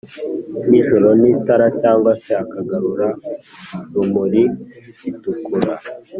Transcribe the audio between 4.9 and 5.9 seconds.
bitukura